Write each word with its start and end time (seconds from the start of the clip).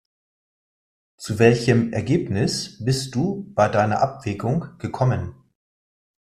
Zu 1.17 1.37
welchem 1.37 1.93
Ergebnis 1.93 2.83
bist 2.83 3.13
du 3.13 3.51
bei 3.53 3.69
deiner 3.69 4.01
Abwägung 4.01 4.65
gekommen? 4.79 5.35